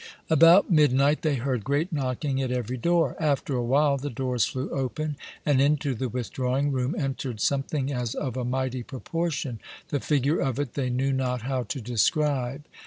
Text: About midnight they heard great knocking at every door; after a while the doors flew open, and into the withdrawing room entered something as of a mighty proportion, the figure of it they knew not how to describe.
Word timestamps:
About 0.31 0.71
midnight 0.71 1.21
they 1.21 1.35
heard 1.35 1.63
great 1.63 1.93
knocking 1.93 2.41
at 2.41 2.49
every 2.51 2.75
door; 2.75 3.15
after 3.19 3.55
a 3.55 3.61
while 3.63 3.97
the 3.97 4.09
doors 4.09 4.45
flew 4.45 4.67
open, 4.71 5.15
and 5.45 5.61
into 5.61 5.93
the 5.93 6.09
withdrawing 6.09 6.71
room 6.71 6.95
entered 6.97 7.39
something 7.39 7.93
as 7.93 8.15
of 8.15 8.35
a 8.35 8.43
mighty 8.43 8.81
proportion, 8.81 9.59
the 9.89 9.99
figure 9.99 10.39
of 10.39 10.57
it 10.59 10.73
they 10.73 10.89
knew 10.89 11.13
not 11.13 11.43
how 11.43 11.61
to 11.61 11.79
describe. 11.79 12.63